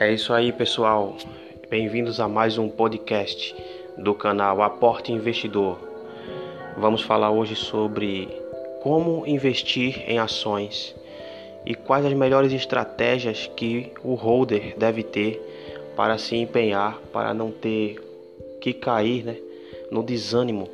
[0.00, 1.16] É isso aí, pessoal.
[1.68, 3.52] Bem-vindos a mais um podcast
[3.96, 5.76] do canal Aporte Investidor.
[6.76, 8.28] Vamos falar hoje sobre
[8.80, 10.94] como investir em ações
[11.66, 15.42] e quais as melhores estratégias que o holder deve ter
[15.96, 18.00] para se empenhar, para não ter
[18.60, 19.36] que cair né,
[19.90, 20.68] no desânimo